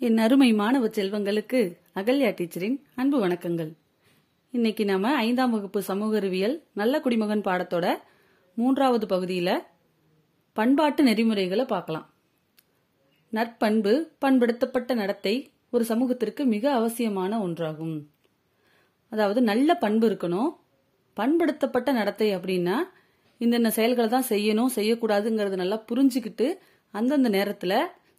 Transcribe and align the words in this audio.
என் 0.00 0.20
அருமை 0.24 0.46
மாணவ 0.52 0.84
செல்வங்களுக்கு 0.96 1.58
அகல்யா 1.94 2.28
டீச்சரின் 2.36 2.76
அன்பு 2.94 3.16
வணக்கங்கள். 3.18 3.70
இன்னைக்கு 4.54 4.84
நாம 4.84 5.08
ஐந்தாம் 5.16 5.50
வகுப்பு 5.50 5.80
சமூக 5.88 6.14
அறிவியல் 6.16 6.54
நல்ல 6.72 7.00
குடிமகன் 7.00 7.42
பாடத்தோட 7.48 7.86
மூன்றாவது 8.56 9.06
பகுதியில 9.06 9.50
பண்பாட்டு 10.56 11.02
நெறிமுறைகளை 11.02 11.64
பார்க்கலாம். 11.64 12.06
நற்பண்பு 13.32 13.92
பண்படுத்தப்பட்ட 14.24 14.94
நடத்தை 14.94 15.34
ஒரு 15.70 15.84
சமூகத்திற்கு 15.84 16.44
மிக 16.44 16.64
அவசியமான 16.74 17.40
ஒன்றாகும். 17.46 17.98
அதாவது 19.12 19.42
நல்ல 19.42 19.74
பண்பு 19.74 20.08
இருக்கணும். 20.10 20.50
பண்படுத்தப்பட்ட 21.16 21.92
நடத்தை 21.92 22.28
அப்படின்னா 22.36 22.78
இந்தந்த 23.40 23.72
செயல்களை 23.78 24.08
தான் 24.08 24.30
செய்யணும் 24.30 24.72
செய்யக்கூடாதுங்கிறது 24.78 25.60
நல்லா 25.62 25.80
புரிஞ்சுக்கிட்டு 25.90 26.48
அந்தந்த 26.94 27.28
நேரத்துல 27.28 27.74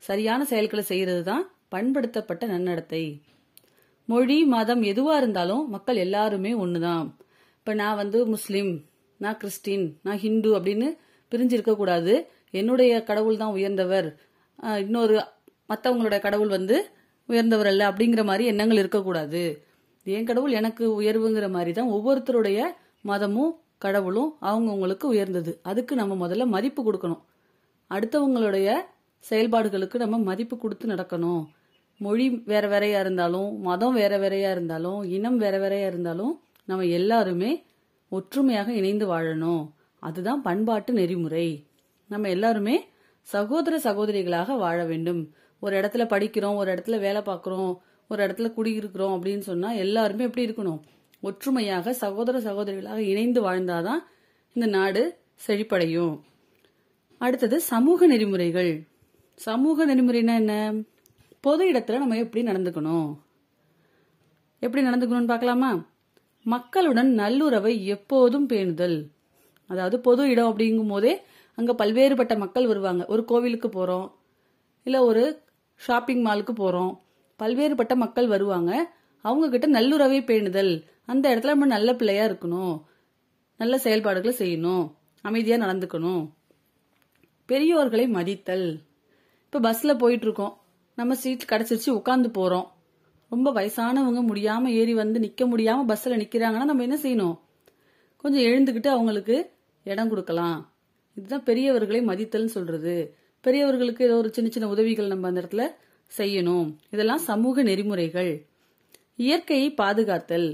சரியான 0.09 0.43
செயல்களை 0.53 0.85
செய்யறது 0.91 1.23
தான் 1.23 1.43
பண்படுத்தப்பட்ட 1.71 2.43
நன்னடத்தை. 2.53 3.03
மொழி 4.09 4.37
மதம் 4.53 4.81
எதுவா 4.91 5.15
இருந்தாலும் 5.21 5.63
மக்கள் 5.69 6.03
எல்லாருமே 6.05 6.51
ஒண்ணுதான். 6.63 7.05
இப்ப 7.59 7.73
நான் 7.81 7.99
வந்து 8.01 8.19
முஸ்லிம் 8.25 8.71
நான் 9.19 9.39
கிறிஸ்டின் 9.41 9.85
நான் 10.05 10.21
ஹிந்து 10.25 10.49
அப்படின்னு 10.57 10.87
பிரிஞ்சிருக்க 11.31 11.73
கூடாது. 11.75 12.13
என்னுடைய 12.59 12.91
கடவுள் 13.09 13.41
தான் 13.41 13.55
உயர்ந்தவர். 13.57 14.07
இன்னொரு 14.85 15.15
மற்றவங்களுடைய 15.69 16.19
கடவுள் 16.19 16.51
வந்து 16.57 16.77
உயர்ந்தவர் 17.29 17.69
அல்ல 17.71 17.83
அப்படிங்கிற 17.91 18.21
மாதிரி 18.29 18.45
எண்ணங்கள் 18.51 18.81
இருக்கக்கூடாது 18.81 19.43
என் 20.05 20.27
கடவுள் 20.29 20.57
எனக்கு 20.59 20.83
உயர்வுங்கிற 21.01 21.47
மாதிரி 21.55 21.71
தான் 21.71 21.91
ஒவ்வொருத்தருடைய 21.97 22.59
மதமும் 23.09 23.53
கடவுளும் 23.77 24.31
அவங்கவுங்களுக்கு 24.49 25.05
உயர்ந்தது. 25.13 25.51
அதுக்கு 25.69 25.93
நம்ம 25.95 26.13
முதல்ல 26.23 26.45
மதிப்பு 26.55 26.81
கொடுக்கணும். 26.87 27.21
அடுத்தவங்களுடைய 27.91 28.67
செயல்பாடுகளுக்கு 29.23 29.97
நம்ம 30.03 30.19
மதிப்பு 30.29 30.55
கொடுத்து 30.57 30.85
நடக்கணும். 30.93 31.43
மொழி 32.01 32.29
வேற 32.45 32.67
வேறையா 32.67 32.99
இருந்தாலும் 32.99 33.61
மதம் 33.61 33.93
வேற 33.93 34.17
வேறையா 34.17 34.51
இருந்தாலும் 34.51 35.03
இனம் 35.03 35.37
வேற 35.37 35.59
வேறையா 35.59 35.87
இருந்தாலும் 35.87 36.39
நம்ம 36.65 36.85
எல்லாருமே 36.85 37.65
ஒற்றுமையாக 38.09 38.73
இணைந்து 38.73 39.05
வாழணும். 39.07 39.69
அதுதான் 39.99 40.41
பண்பாட்டு 40.41 40.93
நெறிமுறை. 40.93 41.65
நம்ம 42.07 42.29
எல்லாருமே 42.29 42.87
சகோதர 43.21 43.77
சகோதரிகளாக 43.77 44.57
வாழ 44.57 44.85
வேண்டும். 44.85 45.33
ஒரு 45.59 45.79
இடத்துல 45.79 46.07
படிக்கிறோம் 46.07 46.55
ஒரு 46.55 46.73
இடத்துல 46.73 46.99
வேலை 46.99 47.21
பார்க்குறோம் 47.21 47.77
ஒரு 48.09 48.27
இடத்துல 48.27 48.53
குடியிருக்கிறோம் 48.57 49.13
அப்படின்னு 49.15 49.39
சொன்னா 49.39 49.71
எல்லாருமே 49.71 50.23
எப்படி 50.23 50.49
இருக்கணும்? 50.49 50.79
ஒற்றுமையாக 51.21 51.93
சகோதர 51.93 52.39
சகோதரிகளாக 52.39 52.97
இணைந்து 52.97 53.41
வாழ்ந்தாதான் 53.41 54.01
இந்த 54.53 54.67
நாடு 54.67 55.17
செழிப்படையும். 55.47 56.19
அடுத்தது 57.17 57.59
சமூக 57.59 58.07
நெறிமுறைகள். 58.07 58.87
சமூக 59.35 59.95
நெறிமுறைனா 59.95 60.35
என்ன? 60.35 60.73
பொது 61.43 61.71
இடத்துல 61.71 61.97
நம்ம 61.97 62.17
எப்படி 62.17 62.45
நடந்துக்கணும்? 62.45 63.17
எப்படி 64.59 64.85
நடந்துக்கணும்னு 64.85 65.25
பார்க்கலாமா? 65.25 65.85
மக்களுடன் 66.43 67.13
நல்லுறவை 67.13 67.85
எப்போதும் 67.85 68.49
பேணுதல். 68.49 69.07
அதாவது 69.67 69.99
பொது 69.99 70.29
இடம் 70.29 70.57
அப்படிங்கும் 70.57 70.87
போதே 70.87 71.21
அங்கே 71.55 71.73
பல்வேறுபட்ட 71.73 72.37
மக்கள் 72.37 72.67
வருவாங்க. 72.67 73.05
ஒரு 73.05 73.25
கோவிலுக்கு 73.25 73.69
போகிறோம் 73.69 74.15
இல்லை 74.83 74.99
ஒரு 74.99 75.43
ஷாப்பிங் 75.75 76.25
மாலுக்கு 76.25 76.51
போகிறோம் 76.51 77.01
பல்வேறுபட்ட 77.39 77.95
மக்கள் 77.95 78.27
வருவாங்க. 78.27 78.71
அவங்கக்கிட்ட 79.23 79.67
நல்லுறவை 79.67 80.21
பேணுதல். 80.21 80.85
அந்த 81.05 81.35
இடத்துல 81.35 81.53
நம்ம 81.55 81.65
நல்ல 81.65 81.95
பிள்ளையாக 81.95 82.33
இருக்கணும். 82.33 82.81
நல்ல 83.57 83.77
செயல்பாடுகளை 83.77 84.33
செய்யணும். 84.37 84.95
அமைதியாக 85.21 85.65
நடந்துக்கணும். 85.65 86.31
பெரியோர்களை 87.47 88.07
மதித்தல். 88.07 88.79
இப்போ 89.45 89.59
பஸ்ஸில் 89.59 89.95
போயிட்டுருக்கோம் 89.95 90.53
நம்ம 91.01 91.15
சீட் 91.15 91.49
கிடைச்சிருச்சு 91.51 91.89
உட்காந்து 91.99 92.29
போறோம். 92.37 92.67
ரொம்ப 93.29 93.47
வயசானவங்க 93.51 94.21
முடியாம 94.31 94.65
ஏறி 94.79 94.93
வந்து 94.93 95.19
நிக்க 95.19 95.43
முடியாம 95.51 95.85
பஸ்ல 95.91 96.15
நிக்கிறாங்கன்னா 96.23 96.69
நம்ம 96.71 96.85
என்ன 96.87 96.97
செய்யணும்? 97.03 97.37
கொஞ்சம் 98.17 98.41
எழுந்துக்கிட்டு 98.41 98.87
அவங்களுக்கு 98.87 99.37
இடம் 99.83 100.09
கொடுக்கலாம். 100.09 100.57
இதுதான் 101.15 101.43
பெரியவர்களை 101.43 102.01
மதித்தல்னு 102.05 102.55
சொல்றது. 102.57 102.95
பெரியவர்களுக்கு 103.43 104.05
ஏதோ 104.05 104.15
ஒரு 104.15 104.29
சின்ன 104.33 104.49
சின்ன 104.49 104.67
உதவிகள் 104.69 105.07
நம்ம 105.07 105.27
அந்த 105.27 105.41
இடத்துல 105.41 105.63
செய்யணும். 106.17 106.67
இதெல்லாம் 106.89 107.23
சமூக 107.29 107.63
நெறிமுறைகள். 107.63 108.31
இயற்கையை 109.15 109.67
பாதுகாத்தல். 109.77 110.49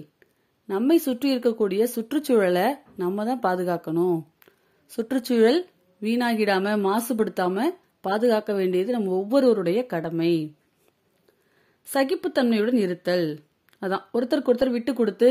நம்மை 0.69 0.97
சுற்றி 0.97 1.27
இருக்கக்கூடிய 1.35 1.83
சுற்றுச்சூழலை 1.95 2.67
நம்ம 2.97 3.25
தான் 3.25 3.43
பாதுகாக்கணும். 3.47 4.17
சுற்றுச்சூழல் 4.91 5.59
வீணாகிடாம 6.01 6.73
மாசுபடுத்தாம 6.87 7.65
பாதுகாக்க 8.07 8.51
வேண்டியது 8.53 8.91
நம்ம 8.91 9.11
ஒவ்வொருவருடைய 9.11 9.85
கடமை. 9.85 10.55
சகிப்புத்தன்மையுடன் 11.93 12.79
இருத்தல். 12.85 13.25
அதான் 13.81 14.05
ஒருத்தருக்கு 14.13 14.49
ஒருத்தர் 14.51 14.69
விட்டு 14.69 14.93
கொடுத்து 14.93 15.29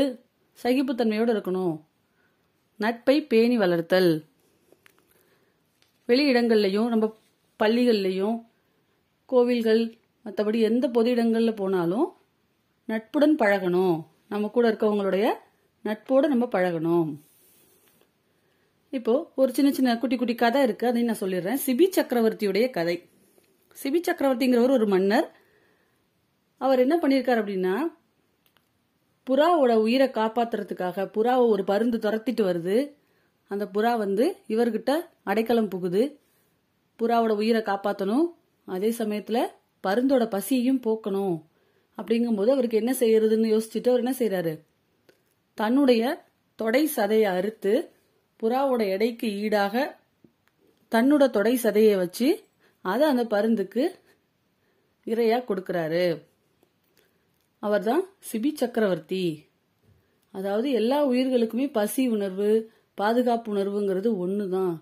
சகிப்புத்தன்மையோடு 0.63 1.31
இருக்கணும். 1.35 1.75
நட்பை 2.77 3.15
பேணி 3.25 3.57
வளர்த்தல். 3.57 4.11
வெளி 6.05 6.23
இடங்கள்லையும் 6.33 6.87
நம்ம 6.87 7.05
பள்ளிகள்லையும் 7.63 8.35
கோவில்கள் 9.25 9.83
மற்றபடி 10.25 10.59
எந்த 10.61 10.87
பொது 10.87 11.09
இடங்களில் 11.09 11.53
போனாலும் 11.53 12.07
நட்புடன் 12.85 13.35
பழகணும். 13.35 13.95
நம்ம 14.29 14.47
கூட 14.47 14.65
இருக்கவங்களுடைய 14.71 15.25
நட்போடு 15.83 16.27
நம்ம 16.27 16.45
பழகணும். 16.51 17.11
இப்போ 18.89 19.31
ஒரு 19.35 19.53
சின்ன 19.53 19.71
சின்ன 19.71 19.97
குட்டி 19.97 20.15
குட்டி 20.15 20.35
கதை 20.35 20.63
இருக்கு. 20.63 20.87
அதையும் 20.87 21.17
நான் 21.17 21.29
சொல்லிடுறேன். 21.29 21.57
சிபி 21.65 21.85
சக்கரவர்த்தியுடைய 21.97 22.69
கதை. 22.69 23.09
சிபி 23.83 24.01
சக்கரவர்த்திங்கிறவர் 24.07 24.69
ஒரு 24.69 24.87
மன்னர். 24.87 25.35
அவர் 26.57 26.79
என்ன 26.79 26.99
பண்ணியிருக்காரு 27.01 27.41
அப்படின்னா 27.43 27.83
புறாவோட 29.29 29.73
உயிரை 29.73 30.07
காப்பாத்துறதுக்காக 30.07 31.05
புறாவை 31.13 31.47
ஒரு 31.47 31.63
பருந்து 31.63 31.97
துரத்திட்டு 31.97 32.43
வருது. 32.49 32.93
அந்த 33.47 33.69
புறா 33.73 33.97
வந்து 33.97 34.37
இவர்கிட்ட 34.47 34.91
அடைக்கலம் 35.23 35.67
புகுது. 35.67 36.19
புறாவோட 36.99 37.29
உயிரை 37.29 37.61
காப்பாற்றணும் 37.61 38.25
அதே 38.65 38.91
சமயத்தில் 38.91 39.47
பருந்தோட 39.87 40.29
பசியையும் 40.29 40.81
போக்கணும். 40.81 41.43
அப்படிங்கும்போது 41.97 42.49
அவருக்கு 42.49 42.77
என்ன 42.77 42.91
செய்யறதுன்னு 42.99 43.51
யோசிச்சுட்டு 43.53 43.89
அவர் 43.89 44.03
என்ன 44.03 44.15
செய்யறாரு 44.19 44.59
தன்னுடைய 45.53 46.25
தொடை 46.55 46.89
சதையை 46.95 47.23
அறுத்து 47.23 47.91
புறாவோட 48.43 48.89
எடைக்கு 48.89 49.27
ஈடாக 49.39 49.95
தன்னோட 50.91 51.29
தொடை 51.29 51.59
சதையை 51.63 51.95
வச்சு 51.95 52.43
அதை 52.81 53.07
அந்த 53.07 53.23
பருந்துக்கு 53.23 53.83
இரையா 55.05 55.39
கொடுக்கறாரு. 55.49 56.21
அவர்தான் 57.59 58.03
சிபி 58.31 58.53
சக்கரவர்த்தி. 58.53 59.45
அதாவது 60.31 60.71
எல்லா 60.71 61.07
உயிர்களுக்குமே 61.07 61.71
பசி 61.71 62.07
உணர்வு 62.07 62.71
பாதுகாப்பு 62.93 63.55
உணர்வுங்கிறது 63.55 64.09
ஒண்ணுதான். 64.25 64.75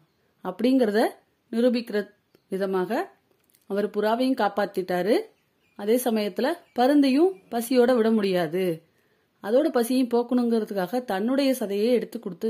அப்படிங்கறத 0.44 1.08
நிரூபிக்கிற 1.52 2.10
விதமாக 2.50 3.12
அவர் 3.66 3.90
புறாவையும் 3.90 4.40
காப்பாத்திட்டாரு. 4.42 5.20
அதே 5.76 5.96
சமயத்துல 5.96 6.48
பருந்தையும் 6.74 7.32
பசியோட 7.52 7.96
விட 7.96 8.12
முடியாது. 8.12 8.82
அதோட 9.44 9.68
பசியும் 9.68 10.08
போக்கணுங்கிறதுக்காக 10.08 11.04
தன்னுடைய 11.04 11.56
சதையை 11.60 11.92
எடுத்து 11.92 12.20
கொடுத்து 12.20 12.50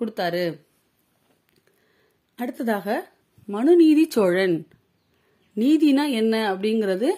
கொடுத்தாரு. 0.00 0.44
அடுத்ததாக 2.38 2.96
மனுநீதி 3.48 4.04
சோழன். 4.08 4.56
நீதினா 5.56 6.04
என்ன 6.10 6.34
அப்படிங்கிறது 6.54 7.08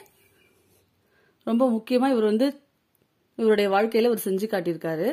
ரொம்ப 1.46 1.64
முக்கியமா 1.70 2.08
இவர் 2.12 2.30
வந்து 2.30 2.46
இவருடைய 3.38 3.70
வாழ்க்கையில 3.70 4.08
இவர் 4.08 4.24
செஞ்சு 4.24 4.46
காட்டியிருக்காரு. 4.52 5.08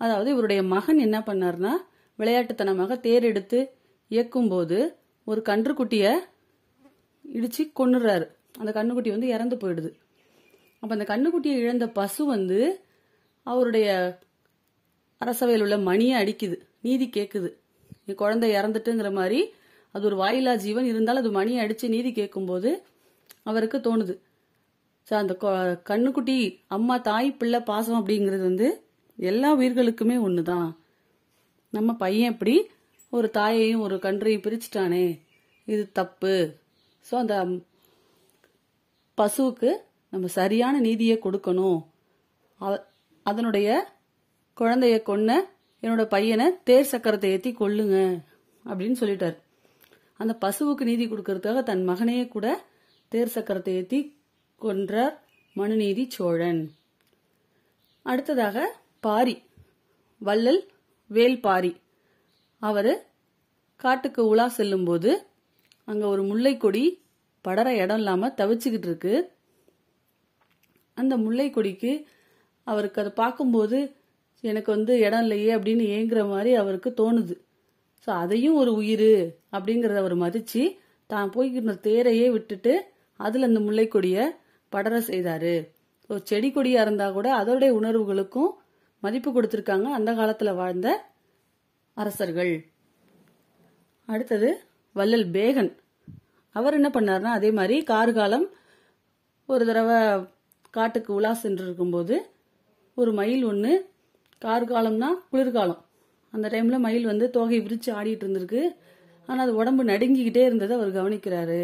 அதாவது 0.00 0.30
இவருடைய 0.30 0.62
மகன் 0.62 0.98
என்ன 0.98 1.18
பண்ணார்னா 1.18 1.72
விளையாட்டுத்தனமாக 2.18 3.00
தேர் 3.00 3.22
எடுத்து 3.22 3.60
இயக்கும்போது 4.10 4.78
ஒரு 5.24 5.42
கன்றுக்குட்டிய 5.48 6.04
இடிச்சு 7.34 7.62
கொண்டுறாரு 7.80 8.26
அந்த 8.58 8.70
கண்ணுக்குட்டி 8.74 9.10
வந்து 9.10 9.28
இறந்து 9.28 9.56
போயிடுது. 9.56 9.90
அப்ப 10.80 10.90
அந்த 10.96 11.06
கண்ணுக்குட்டியை 11.12 11.56
இழந்த 11.64 11.86
பசு 11.88 12.22
வந்து 12.24 12.58
அவருடைய 13.42 13.88
அரசவையில் 15.24 15.62
உள்ள 15.62 15.78
மணியை 15.78 16.22
அடிக்குது. 16.22 16.56
நீதி 16.80 17.06
கேட்குது 17.06 17.50
என் 18.06 18.14
குழந்தை 18.14 18.50
இறந்துட்டுங்கிற 18.52 19.12
மாதிரி 19.12 19.52
அது 19.92 20.04
ஒரு 20.04 20.16
வாயிலா 20.16 20.56
ஜீவன். 20.56 20.84
இருந்தாலும் 20.84 21.22
அது 21.22 21.30
மணியை 21.30 21.60
அடித்து 21.60 21.88
நீதி 21.88 22.12
கேட்கும்போது 22.12 22.82
அவருக்கு 23.42 23.78
தோணுது. 23.78 24.18
ஸோ 25.10 25.14
அந்த 25.14 25.36
கொ- 25.40 25.80
கண்ணுக்குட்டி 25.88 26.58
அம்மா 26.66 26.96
தாய் 26.96 27.32
பிள்ளை 27.32 27.60
பாசம் 27.60 28.06
அப்படிங்கிறது 28.06 28.42
வந்து 28.42 28.82
எல்லா 29.16 29.56
உயிர்களுக்குமே 29.56 30.20
ஒன்று 30.20 30.42
தான் 30.42 30.78
நம்ம 31.70 31.94
பையன் 31.94 32.32
எப்படி 32.32 32.66
ஒரு 33.10 33.30
தாயையும் 33.30 33.80
ஒரு 33.80 33.96
கன்றையும் 33.96 34.40
பிரிச்சுட்டானே. 34.40 35.20
இது 35.64 35.92
தப்பு. 35.92 36.54
ஸோ 37.10 37.14
அந்த 37.14 37.46
பசுவுக்கு 39.16 39.70
நம்ம 40.10 40.26
சரியான 40.26 40.80
நீதியை 40.80 41.18
கொடுக்கணும். 41.18 41.84
அதனுடைய 43.22 43.93
குழந்தைய 44.58 44.96
கொன்ன 45.02 45.30
என்னோட 45.82 46.02
பையனை 46.14 46.46
தேர் 46.68 46.90
சக்கரத்தை 46.92 47.30
ஏத்தி 47.36 47.50
கொள்ளுங்க 47.52 47.96
அப்படின்னு 48.64 48.96
சொல்லிட்டார். 49.00 49.36
அந்த 50.20 50.32
பசுவுக்கு 50.44 50.84
நீதி 50.88 51.04
கொடுக்கறதுக்காக 51.06 51.62
தன் 51.70 51.82
மகனையே 51.88 52.24
கூட 52.28 52.46
தேர் 53.12 53.34
சக்கரத்தை 53.34 53.72
ஏத்தி 53.80 54.00
கொன்றார் 54.60 55.14
மனுநீதி 55.56 56.04
சோழன். 56.16 56.62
அடுத்ததாக 58.02 58.66
பாரி 59.06 59.36
வள்ளல் 60.20 60.62
வேல் 61.10 61.38
பாரி. 61.40 61.72
அவர் 62.62 62.92
காட்டுக்கு 63.80 64.22
உலா 64.32 64.46
செல்லும்போது 64.58 65.10
அங்கே 65.84 66.06
ஒரு 66.12 66.22
முல்லைக்கொடி 66.22 66.84
படர 67.44 67.68
இடம் 67.82 68.00
இல்லாமல் 68.00 68.36
தவிச்சுக்கிட்டு 68.38 68.88
இருக்கு. 68.90 69.14
அந்த 70.96 71.14
முல்லைக்கொடிக்கு 71.24 71.92
அவருக்கு 72.66 73.00
அதை 73.02 73.12
பார்க்கும்போது 73.22 73.78
எனக்கு 74.50 74.70
வந்து 74.76 74.92
இடம் 75.06 75.24
இல்லையே 75.24 75.50
அப்படின்னு 75.56 75.84
ஏங்குற 75.96 76.20
மாதிரி 76.32 76.50
அவருக்கு 76.62 76.90
தோணுது. 77.00 77.34
ஸோ 78.04 78.10
அதையும் 78.22 78.58
ஒரு 78.62 78.72
உயிர் 78.80 79.10
அப்படிங்கிறத 79.56 80.00
அவர் 80.02 80.16
மதிச்சு 80.24 80.62
தான் 81.10 81.32
போய்க்கிற 81.34 81.74
தேரையே 81.86 82.26
விட்டுட்டு 82.34 82.72
அதில் 83.20 83.48
அந்த 83.48 83.60
முல்லைக்கொடியை 83.66 84.24
படர 84.72 84.94
செய்தாரு. 85.10 85.54
ஸோ 86.10 86.14
செடி 86.30 86.48
கொடியாக 86.50 86.84
இருந்தால் 86.86 87.16
கூட 87.18 87.28
அதோடைய 87.40 87.72
உணர்வுகளுக்கும் 87.80 88.52
மதிப்பு 89.02 89.30
கொடுத்துருக்காங்க 89.30 89.88
அந்த 89.98 90.10
காலத்தில் 90.18 90.58
வாழ்ந்த 90.60 90.88
அரசர்கள். 91.96 92.54
அடுத்தது 94.08 94.48
வள்ளல் 94.96 95.28
பேகன். 95.36 95.72
அவர் 96.56 96.76
என்ன 96.78 96.88
பண்ணார்னா 96.96 97.30
அதே 97.38 97.50
மாதிரி 97.58 97.76
கார்காலம் 97.92 98.46
ஒரு 99.48 99.62
தடவை 99.70 99.98
காட்டுக்கு 100.76 101.10
உலா 101.18 101.32
சென்று 101.42 101.64
இருக்கும்போது 101.66 102.14
ஒரு 102.98 103.10
மயில் 103.18 103.44
ஒன்று 103.50 103.72
கார்காலம்னா 104.44 105.08
குளிர்காலம். 105.30 105.82
அந்த 106.32 106.46
டைமில் 106.48 106.84
மயில் 106.86 107.10
வந்து 107.12 107.26
தோகை 107.30 107.58
விரித்து 107.60 107.90
ஆடிட்டு 107.94 108.24
இருந்திருக்கு. 108.24 108.62
ஆனால் 109.28 109.44
அது 109.46 109.52
உடம்பு 109.54 109.82
நடுங்கிக்கிட்டே 109.84 110.42
இருந்ததை 110.48 110.76
அவர் 110.76 110.96
கவனிக்கிறாரு. 110.98 111.62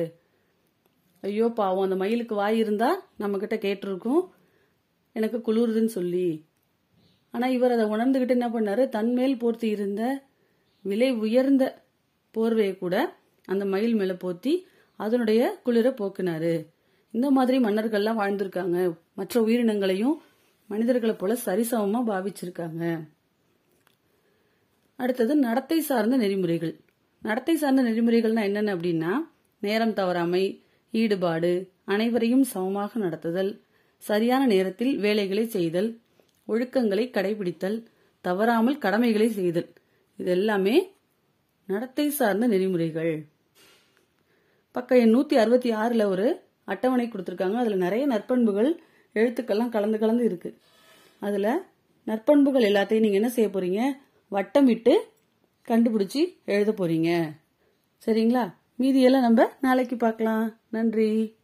ஐயோ 1.22 1.46
பாவம் 1.48 1.86
அந்த 1.86 1.96
மயிலுக்கு 1.96 2.34
வாய் 2.34 2.58
இருந்தால் 2.58 3.00
நம்மக்கிட்ட 3.22 3.56
கேட்டிருக்கும். 3.66 4.22
எனக்கு 5.16 5.38
குளிருதுன்னு 5.46 5.92
சொல்லி. 5.98 6.28
ஆனால் 7.34 7.54
இவர் 7.56 7.74
அதை 7.74 7.84
உணர்ந்துக்கிட்டு 7.86 8.36
என்ன 8.38 8.48
பண்ணாரு? 8.48 8.84
தன்மேல் 8.88 9.40
போர்த்தி 9.42 9.68
இருந்த 9.76 10.02
விலை 10.84 11.10
உயர்ந்த 11.24 11.64
போர்வையை 12.34 12.74
கூட 12.78 12.96
அந்த 13.48 13.64
மயில் 13.64 13.94
மேலே 13.94 14.14
போர்த்தி 14.24 14.52
அதனுடைய 15.00 15.40
குளிரை 15.64 15.92
போக்குனாரு. 16.00 16.54
இந்த 17.14 17.30
மாதிரி 17.36 17.56
மன்னர்கள்லாம் 17.58 18.20
வாழ்ந்திருக்காங்க. 18.22 18.78
மற்ற 19.14 19.40
உயிரினங்களையும் 19.46 20.16
மனிதர்களை 20.70 21.14
போல 21.14 21.32
சரிசமமாக 21.46 22.08
பாவிச்சிருக்காங்க. 22.11 22.84
அடுத்தது 25.02 25.32
நடத்தை 25.46 25.78
சார்ந்த 25.88 26.17
நெறிமுறைகள். 26.22 26.75
நடத்தை 27.26 27.55
சார்ந்த 27.62 27.82
நெறிமுறைகள்னா 27.88 28.43
என்னென்ன 28.49 28.75
அப்படின்னா 28.76 29.12
நேரம் 29.62 29.96
தவறாமை 30.00 30.44
ஈடுபாடு 31.00 31.52
அனைவரையும் 31.94 32.44
சமமாக 32.52 32.99
நடத்துதல் 33.05 33.50
சரியான 34.02 34.43
நேரத்தில் 34.52 34.93
வேலைகளை 35.05 35.44
செய்தல் 35.56 35.88
ஒழுக்கங்களை 36.49 37.05
கடைபிடித்தல் 37.16 37.78
தவறாமல் 38.25 38.78
கடமைகளை 38.84 39.28
செய்தல். 39.38 39.69
இது 40.19 40.31
எல்லாமே 40.37 40.76
நடத்தை 41.69 42.06
சார்ந்த 42.20 42.46
நெறிமுறைகள். 42.46 43.14
பக்கம் 44.75 45.00
எண் 45.02 45.14
நூத்தி 45.16 45.37
அறுபத்தி 45.43 45.70
ஆறுல 45.82 46.06
ஒரு 46.14 46.26
அட்டவணை 46.73 47.06
கொடுத்துருக்காங்க. 47.08 47.58
அதுல 47.62 47.78
நிறைய 47.84 48.05
நற்பண்புகள் 48.06 48.70
எழுத்துக்கள்லாம் 49.14 49.68
கலந்து 49.68 49.98
கலந்து 49.98 50.24
இருக்கு. 50.24 50.58
அதுல 51.20 51.62
நற்பண்புகள் 52.06 52.62
எல்லாத்தையும் 52.62 52.98
நீங்க 52.98 53.14
என்ன 53.14 53.28
செய்ய 53.28 53.50
போறீங்க? 53.50 53.96
வட்டமிட்டு 54.34 54.94
கண்டுபிடிச்சி 55.68 56.44
எழுத 56.44 56.72
போறீங்க. 56.72 57.36
சரிங்களா? 58.06 58.54
மீதியெல்லாம் 58.76 59.20
நம்ம 59.20 59.48
நாளைக்கு 59.60 59.96
பார்க்கலாம். 59.96 60.60
நன்றி. 60.68 61.38